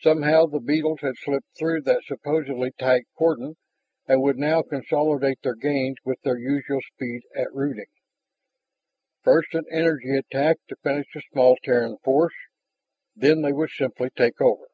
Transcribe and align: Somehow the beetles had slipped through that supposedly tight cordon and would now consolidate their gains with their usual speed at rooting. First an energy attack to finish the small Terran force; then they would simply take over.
Somehow 0.00 0.46
the 0.46 0.58
beetles 0.58 0.98
had 1.02 1.16
slipped 1.16 1.56
through 1.56 1.82
that 1.82 2.02
supposedly 2.04 2.72
tight 2.72 3.06
cordon 3.16 3.54
and 4.04 4.20
would 4.20 4.36
now 4.36 4.62
consolidate 4.62 5.42
their 5.44 5.54
gains 5.54 5.96
with 6.04 6.20
their 6.22 6.36
usual 6.38 6.80
speed 6.92 7.22
at 7.36 7.54
rooting. 7.54 7.86
First 9.22 9.54
an 9.54 9.66
energy 9.70 10.16
attack 10.16 10.56
to 10.70 10.76
finish 10.82 11.06
the 11.14 11.22
small 11.30 11.56
Terran 11.62 11.98
force; 11.98 12.34
then 13.14 13.42
they 13.42 13.52
would 13.52 13.70
simply 13.70 14.10
take 14.10 14.40
over. 14.40 14.66